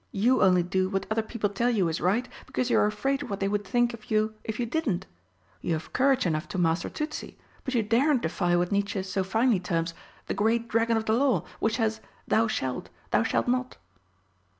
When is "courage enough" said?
5.93-6.47